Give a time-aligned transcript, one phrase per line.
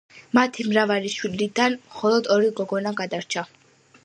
[0.37, 3.47] მათი მრავალი შვილიდან მხოლოდ ორი გოგონა გადარჩა.